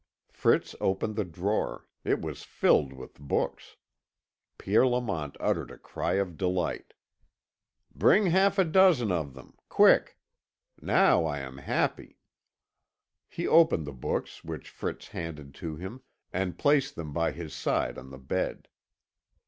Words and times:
Fritz 0.31 0.73
opened 0.81 1.15
the 1.15 1.23
drawer; 1.23 1.85
it 2.03 2.19
was 2.21 2.41
filled 2.41 2.91
with 2.91 3.19
books. 3.19 3.75
Pierre 4.57 4.87
Lamont 4.87 5.37
uttered 5.39 5.69
a 5.69 5.77
cry 5.77 6.13
of 6.13 6.37
delight. 6.37 6.95
"Bring 7.93 8.25
half 8.25 8.57
a 8.57 8.63
dozen 8.65 9.11
of 9.11 9.35
them 9.35 9.53
quick. 9.69 10.17
Now 10.81 11.25
I 11.25 11.37
am 11.37 11.57
happy." 11.59 12.17
He 13.29 13.45
opened 13.47 13.85
the 13.85 13.93
books 13.93 14.43
which 14.43 14.69
Fritz 14.71 15.09
handed 15.09 15.53
to 15.61 15.75
him, 15.75 16.01
and 16.33 16.57
placed 16.57 16.95
them 16.95 17.13
by 17.13 17.31
his 17.31 17.53
side 17.53 17.99
on 17.99 18.09
the 18.09 18.17
bed. 18.17 18.69